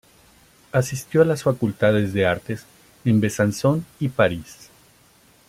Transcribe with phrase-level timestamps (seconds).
[0.71, 2.65] Asistió a las facultades de artes
[3.05, 4.71] en Besanzón y París.